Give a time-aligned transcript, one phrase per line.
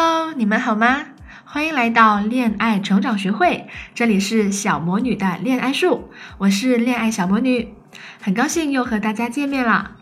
[0.00, 1.06] Hello，你们好吗？
[1.44, 7.74] 欢迎来到恋爱成长学会，这里是小魔女的恋爱树，我是恋爱小魔女，
[8.20, 9.96] 很高兴又和大家见面了。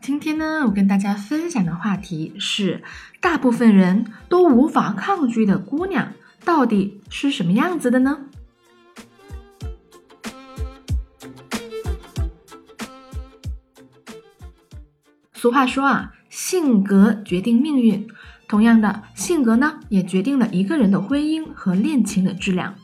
[0.00, 2.84] 今天呢，我跟大家分享的话题是，
[3.20, 6.12] 大部分人都无法抗拒的姑娘
[6.44, 8.20] 到底是什么样子的呢？
[15.34, 18.06] 俗话说啊，性格决定命运。
[18.48, 22.74] 同样的性格呢，也决定了一个人的婚姻和恋情的质量。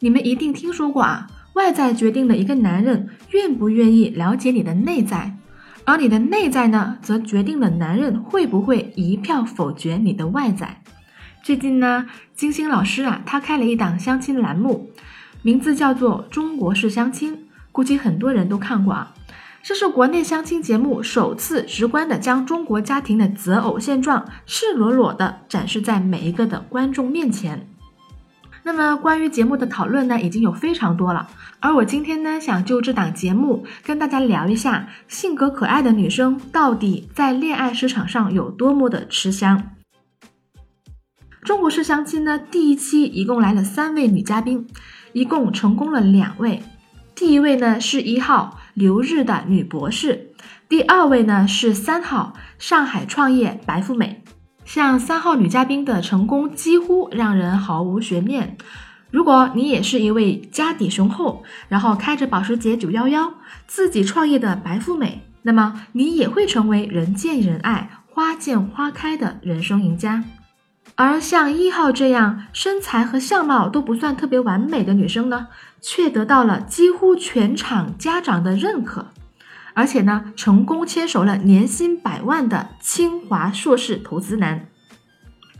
[0.00, 5.36] 你们一定听说过啊，外在决定了一个男人愿不愿意了解你的内在，
[5.84, 10.82] 而你的内在呢，则决定了男人会不会一票否决你的外在。
[11.44, 14.90] 最近呢，金星老师啊，他开了一档相亲栏目，
[15.42, 17.36] 名字叫做《中国式相亲》，
[17.70, 19.14] 估计很多人都看过啊。
[19.64, 27.68] 这是国内相亲节目首次直观的将中国家庭的择偶现状赤裸裸的展示在每一个的观众面前。
[28.64, 31.28] 那么关于节目的讨论呢，已经有非常多了。
[31.60, 39.70] 而我今天呢，想就这档节目跟大家聊一下，性格可爱的女生到底在恋爱市场上有多么的吃香。
[41.42, 44.66] 中国式相亲呢，第一期一共来了三位女嘉宾，
[45.12, 46.62] 一共成功了两位。
[47.14, 50.32] 第一位呢是一号留日的女博士，
[50.68, 54.22] 第二位呢是三号上海创业白富美。
[54.64, 58.56] 像三号女嘉宾的成功几乎让人毫无悬念。
[59.10, 63.34] 如果你也是一位家底雄厚，然后开着保时捷九幺幺
[63.66, 70.24] 自己创业的白富美，那么你也会成为人见人爱、花见花开的人生赢家。
[70.94, 75.48] 而像一号这样身材和相貌都不算特别完美的女生呢，
[75.82, 79.08] 却得到了几乎全场家长的认可，
[79.74, 84.68] 而且呢，成功牵手了年薪百万的清华硕士投资男。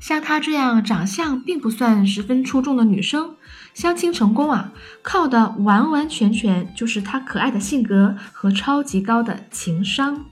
[0.00, 3.36] 像她这样长相并不算十分出众的女生，
[3.74, 4.72] 相亲成功啊，
[5.02, 10.24] 靠的完完全全就是她可爱的性格和超级高的情商。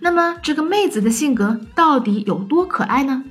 [0.00, 3.24] 那么这个妹子的性格到底有多可爱呢？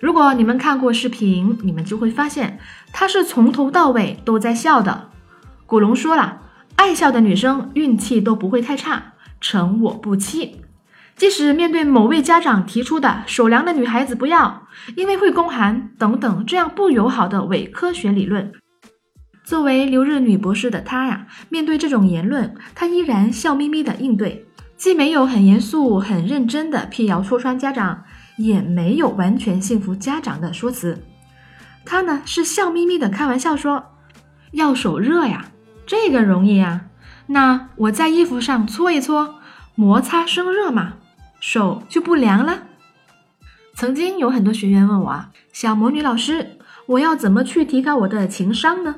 [0.00, 2.58] 如果你们看过视频，你们就会发现，
[2.92, 5.07] 她是从头到尾都在笑的。
[5.68, 6.40] 古龙说了，
[6.76, 10.62] 爱笑的女生运气都不会太差，成我不欺。
[11.14, 18.50] 即使面对某位家长提出的手凉的女孩子不要，因为会宫寒等等这样不友好的伪科学理论，
[19.44, 24.46] 作为留日女博士的她呀，面对这种言论，她依然笑眯眯的应对，
[24.78, 28.04] 既没有很严肃、很认真的辟谣戳穿家长。
[28.38, 31.02] 也没有完全信服家长的说辞，
[31.84, 33.84] 他呢是笑眯眯的开玩笑说
[34.54, 35.46] ：“要手热呀，
[35.88, 36.82] 这个容易呀，
[37.28, 39.36] 那我在衣服上搓一搓，
[39.74, 40.96] 摩擦生热嘛，
[41.40, 42.64] 手就不凉了。”
[43.74, 48.96] 曾经有很多学员问我啊，小魔女老师，我要怎么去提高我的情商呢？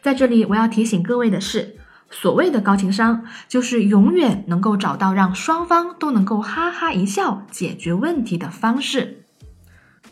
[0.00, 1.76] 在这里我要提醒各位的是。
[2.10, 9.23] 所谓的高情商，就是永远能够找到让双方都能够哈哈一笑解决问题的方式。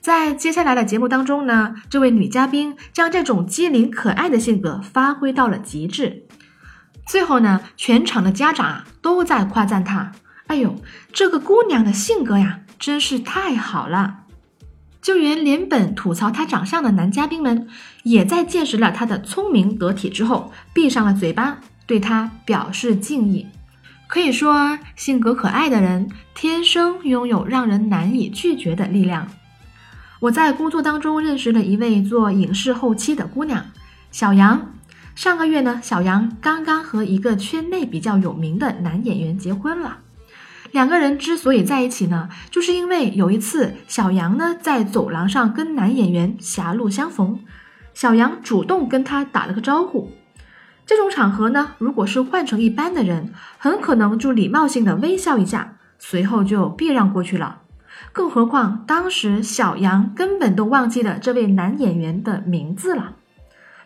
[0.03, 6.25] 在接下来的节目当中呢，这位女嘉宾将这种机灵可爱的性格发挥到了极致。
[7.07, 10.11] 最后呢，全场的家长啊都在夸赞她
[10.49, 10.75] ：“哎呦，
[11.13, 14.25] 这个姑娘的性格呀，真是太好了。”
[15.01, 17.69] 就连连本吐槽她长相的男嘉宾们，
[18.03, 21.59] 也在见识了她的聪明得体之后，闭上了嘴巴。
[21.87, 23.47] 对她表示敬意，
[24.09, 29.29] 可以说性格可爱的人天生拥有让人难以拒绝的力量。
[30.23, 33.67] 我在工作当中认识了一位做影视后期的姑娘
[34.13, 34.73] 小杨。
[35.17, 39.99] 上个月呢，小杨刚刚和一个圈内比较有名的男演员结婚了。
[40.71, 47.41] 两个人之所以在一起呢，就是因为有一次小杨呢在走廊上跟男演员狭路相逢，
[47.93, 50.13] 小杨主动跟他打了个招呼。
[50.87, 57.62] 这种场合呢，如果是换成一般的人，很可能就礼貌性的微笑一下，随后就避让过去了。
[58.13, 63.17] 更何况当时小杨根本都忘记了这位男演员的名字了。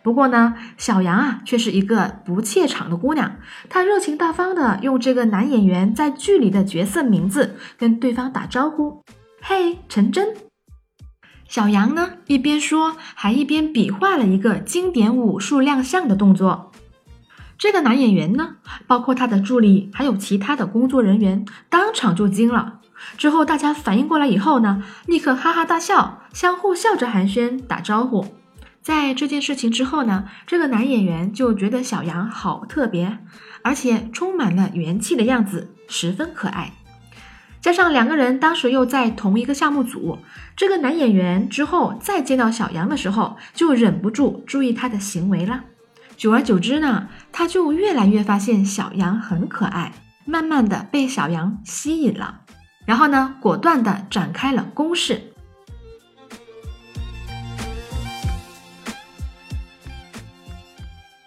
[0.03, 3.37] 不过呢，小杨啊却是一个不怯场的姑娘，
[3.69, 9.03] 她热情大方的用这个男演员在剧里的角色名字跟对方打招呼
[9.43, 10.29] ：“嘿，陈真。”
[11.49, 16.73] 小杨呢一边说，还一边比划了一个经典武术亮相的动作。
[17.59, 18.57] 这个男演员呢，
[18.87, 22.76] 包括他的助理还有其他的工作人员，当场就惊了。
[23.17, 28.27] 之后大家反应过来以后呢，立刻哈哈大笑，相互笑着寒暄打招呼。
[28.83, 33.19] 在这件事情之后呢，这个男演员就觉得小杨好特别，
[33.63, 36.73] 而且充满了元气的样子，十分可爱。
[37.61, 40.19] 加上两个人当时又在同一个项目组，
[40.55, 45.65] 这个男演员之后再见到小杨的时候，就忍不住注意他的行为了。
[46.17, 49.93] 久而久之呢，他就越来越发现小杨很可爱，
[50.25, 52.43] 慢慢的被小杨吸引了，
[52.87, 55.21] 然后呢，果断的展开了攻势。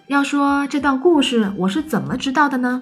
[0.07, 2.81] 要说这段故事我是怎么知道的呢？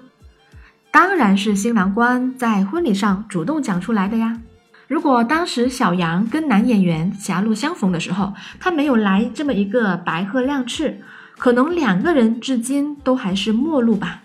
[0.91, 4.39] 当然是新郎官在婚礼上主动讲出来的呀。
[4.87, 11.01] 如果当时小杨跟男演员狭路相逢的时候，他没有来这么一个白鹤亮翅，
[11.37, 14.21] 可能两个人至今都还是陌路吧。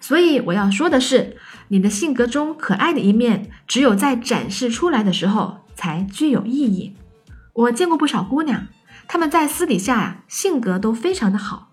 [0.00, 1.36] 所以我要说的是，
[1.72, 6.94] 你的性格中可爱的一面，只有在展示出来的时候才具有意义。
[7.54, 8.66] 我见过不少姑娘，
[9.08, 11.70] 她们在私底下呀，性格都非常的好。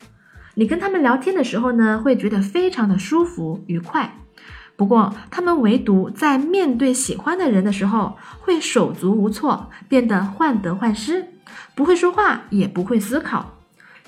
[0.55, 4.15] 你跟她们聊天的时候呢，会觉得非常的舒服愉快。
[4.77, 11.33] 不过，她们唯独在面对喜欢的人的时候，会手足无措，变得患得患失，
[11.75, 13.57] 不会说话，也不会思考。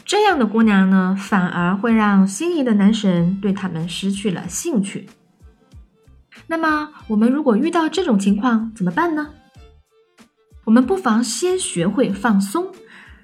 [0.06, 5.10] 这样的姑娘呢，反而会让心仪的男神对他们失去了兴趣。
[6.52, 9.30] 那么，我们如果遇到这种情况怎么办呢？
[10.66, 12.68] 我们不妨先学会放松。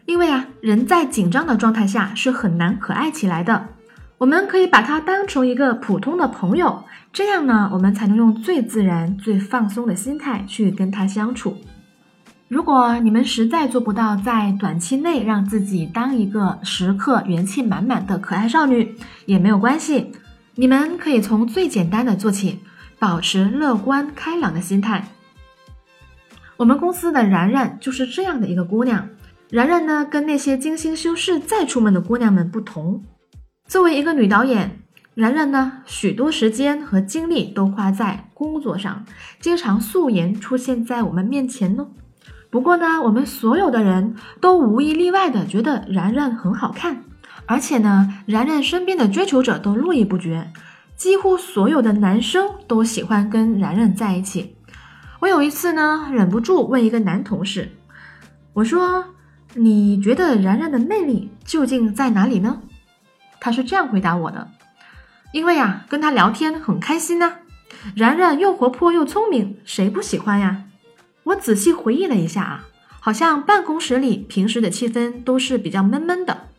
[0.06, 3.68] 因为啊，人在紧张的状态下是很难可爱起来的。
[4.18, 11.58] 我们可以把它当成一个普通的朋友，这样呢，我们才能用最自然、最放松的心态去跟他相处。
[12.48, 18.96] 如果你们实在做不到在短期内让自己当一个时刻元气满满的可爱少女，
[19.26, 20.14] 也没有关系。
[20.56, 22.62] 你们可以从最简单的做起，
[23.00, 25.08] 保持乐观开朗的心态。
[26.58, 29.10] 我们公司的然然就是这样的一个姑娘。
[29.50, 33.04] 然然呢，跟那些精心修饰再出门的姑娘们不同。
[33.66, 34.82] 作为一个女导演，
[35.14, 39.06] 然然呢，许多时间和精力都花在工作上，
[39.40, 41.88] 经常素颜出现在我们面前呢。
[42.50, 47.04] 不过呢，我们所有的人都无一例外的觉得然然很好看，
[47.46, 50.52] 而且呢，然然身边的追求者都络绎不绝，
[50.98, 54.58] 几乎所有的男生都喜欢跟然然在一起。
[55.22, 57.78] 我有一次呢，忍不住问一个男同事，
[58.54, 59.14] 我说。
[59.54, 62.62] 你觉得然然的魅力究竟在哪里呢？
[63.40, 64.52] 他是这样回答我的：
[65.32, 67.38] 因为呀，跟他聊天很开心呐。
[67.96, 70.66] 然然又活泼又聪明，谁不喜欢呀？
[71.24, 72.66] 我仔细回忆了一下啊，
[73.00, 76.50] 好像办公室里平时的气氛都是比较闷闷的，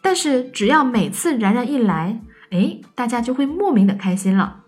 [0.00, 2.20] 但是只要每次然然一来，
[2.50, 4.64] 哎，大家就会莫名的开心了。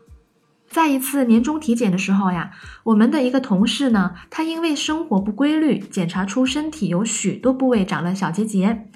[0.68, 2.52] 在一次年终体检的时候呀，
[2.84, 8.86] 我们的一个同事呢，他因为生活不规律，检查出身体有许多部位长了小结节，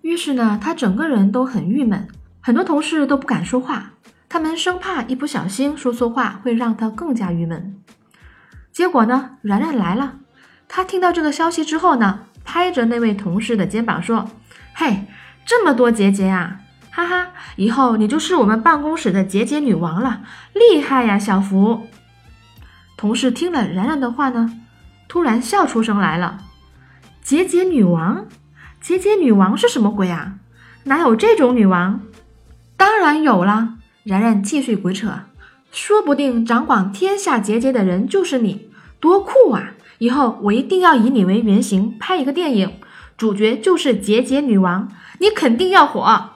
[0.00, 2.08] 于是呢，他整个人都很郁闷，
[2.40, 3.92] 很多同事都不敢说话，
[4.28, 7.78] 他们生怕一不小心说错话会让他更加郁闷。
[8.72, 10.20] 结果呢，然然来了，
[10.66, 14.30] 他听到这个消息之后呢，拍着那位同事的肩膀说
[14.72, 15.04] ：“嘿，
[15.44, 16.60] 这么多结节啊！”
[16.98, 21.86] 哈哈，以后你就是我们办公室的结节女王了，厉害呀，小福！
[22.96, 24.58] 同事听了然然的话呢，
[25.06, 26.40] 突然笑出声来了。
[27.22, 28.26] 结节女王，
[28.80, 30.38] 结节女王是什么鬼啊？
[30.86, 32.00] 哪有这种女王？
[32.76, 33.74] 当然有啦！
[34.02, 35.20] 然然继续鬼扯，
[35.70, 39.74] 说不定掌管天下结节的人就是你，多酷啊！
[39.98, 42.80] 以后我一定要以你为原型拍一个电影，
[43.16, 44.90] 主角就是结节女王，
[45.20, 46.30] 你肯定要火。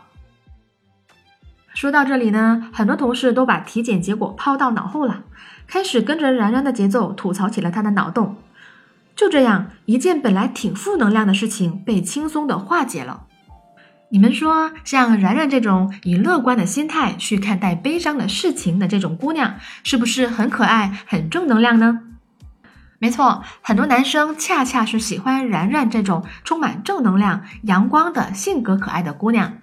[1.74, 5.22] 说到这里呢，很多同事都把体检结果抛到脑后了，
[5.66, 8.36] 开始跟着然然的节奏吐槽起了他的脑洞。
[9.16, 13.24] 就这样，一件本来挺负能量的事情被轻松的化解了。
[14.10, 22.00] 你们说，像然然这种以乐观的心态去看待悲伤的事情的这种姑娘，是不是很可爱、很正能量呢？
[22.98, 29.61] 没错，很多男生恰恰是喜欢然然这种充满正能量、阳光的性格可爱的姑娘。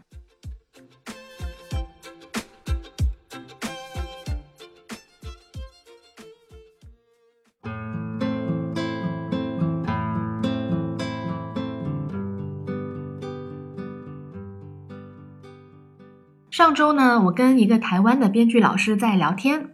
[16.60, 19.70] 上周呢，我跟一个台湾的编剧老师在聊天，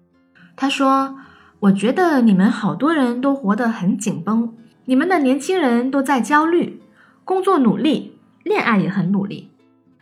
[0.55, 1.17] 他说
[1.61, 4.53] ：“我觉得你们好多人都活得很紧绷，
[4.85, 6.83] 你们的年轻人都在焦虑，
[7.23, 9.49] 工作努力，恋爱也很努力，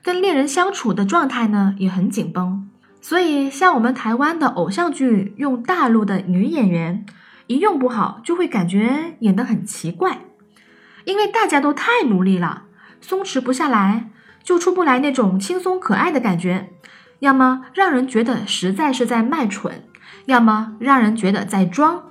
[0.01, 2.69] 跟恋人相处的状态呢也很紧绷。
[2.99, 7.05] 所以，像我们台湾的偶像剧用大陆的女演员，
[7.47, 10.17] 一用不好就会感觉演得很奇怪，
[11.05, 12.63] 因为大家都太努力了，
[12.99, 14.09] 松弛不下来。”
[14.43, 16.69] 就出不来那种轻松可爱的感觉，
[17.19, 19.83] 要么让人觉得实在是在卖蠢，
[20.25, 22.03] 要么让人觉得在装。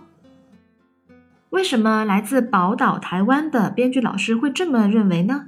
[1.50, 5.46] 为什么来自宝岛台湾的编剧老师会这么认为呢？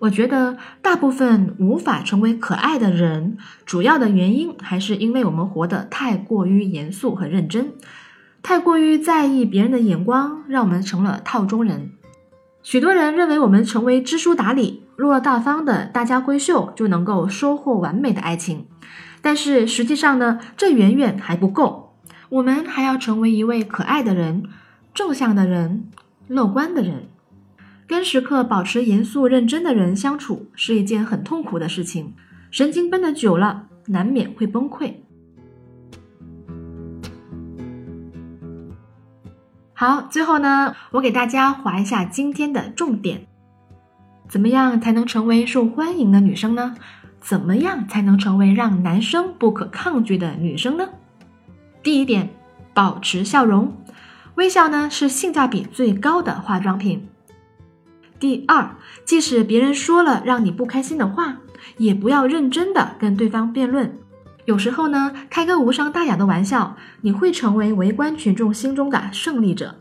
[0.00, 7.72] 我觉得大部分无法成为可爱的人，主要的原因还是因为我们活得太过于严肃和认真，
[8.42, 11.92] 太过于在意别人的眼光，让我们成了套中人。
[12.62, 18.66] 许多人认为我们成为知书达理、落落大方的大家闺秀就能够收获完美的爱情，
[19.20, 21.96] 但是实际上呢，这远远还不够。
[22.30, 24.44] 我们还要成为一位可爱的人、
[24.92, 25.88] 正向的人、
[26.28, 27.08] 乐观的人。
[27.86, 32.14] 跟时刻保持严肃认真的人相处是一件很痛苦的事情，
[32.50, 34.94] 神经绷得久了，难免会崩溃。
[39.74, 43.26] 好，最后呢，我给大家划一下今天的重点：
[44.34, 46.74] 怎么样才能成为受欢迎的女生呢？
[47.20, 50.88] 怎么样才能成为让男生不可抗拒的女生呢？
[51.84, 52.30] 第一点，
[52.74, 53.76] 保持笑容，
[54.34, 57.06] 微笑呢是性价比最高的化妆品。
[58.18, 58.74] 第二，
[59.04, 61.36] 即使别人说了让你不开心的话，
[61.76, 63.96] 也不要认真的跟对方辩论。
[64.46, 69.76] 有时候呢，开个无伤大雅的玩笑，你会成为围观群众心中的胜利者。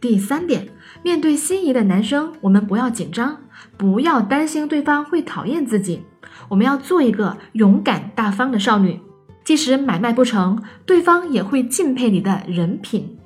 [0.00, 0.68] 第三点，
[1.06, 3.38] 面对心仪的男生，我们不要紧张，
[3.76, 6.02] 不要担心对方会讨厌自己，
[6.48, 9.00] 我们要做一个勇敢大方的少女。
[9.44, 13.16] 即使买卖不成，对方也会敬佩你的人品。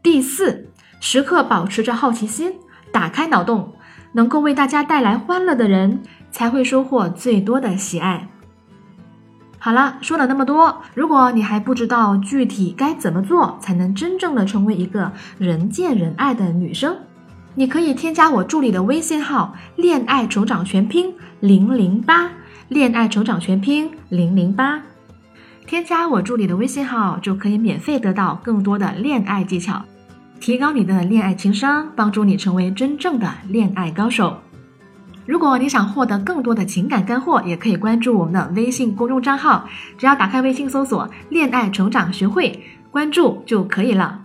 [0.00, 0.68] 第四，
[1.00, 2.54] 时刻保持着好奇心，
[2.92, 3.74] 打开脑洞，
[4.12, 8.28] 能够为大家带来欢乐的人，才会收获最多的喜爱。
[9.58, 16.96] 好了，说了那么多，如果你还不知道具体该怎么做才能真正的成为一个人见人爱的女生，
[17.54, 22.30] 你可以添加我助理的微信号“恋爱成长全拼零零八”，
[22.68, 24.82] 恋爱成长全拼零零八，
[25.66, 29.82] 添加我助理的微信号就可以免费得到更多的恋爱技巧，
[30.38, 34.38] 提高你的恋爱情商，帮助你成为真正的恋爱高手。
[35.26, 39.68] 如果你想获得更多的情感干货，也可以关注我们的微信公众账号，
[39.98, 44.22] 只要打开微信搜索“恋爱成长学会”，关注就可以了。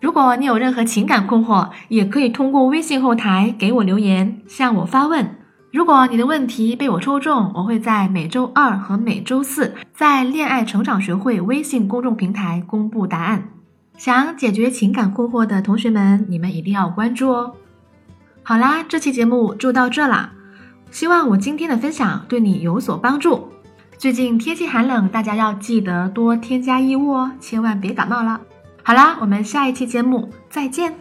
[0.00, 5.34] 如果你有任何情感困惑，也可以通过微信后台给我留言，向我发问。
[5.70, 13.50] 如果你的问题被我抽中，我会在每周二和每周四在“恋爱成长学会”微信公众平台公布答案。
[13.98, 17.52] 想解决情感困惑的同学们，你们一定要关注哦。
[18.42, 20.32] 好啦，这期节目就到这啦。
[20.90, 23.48] 希望我今天的分享对你有所帮助。
[23.96, 28.40] 最近天气寒冷，大家要记得多添加衣物哦，千万别感冒了。
[28.82, 30.94] 好啦，我们下一期节目再见。